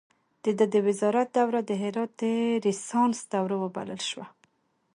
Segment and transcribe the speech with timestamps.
[0.43, 2.23] د ده د وزارت دوره د هرات د
[2.65, 4.27] ریسانس دوره وبلل شوه.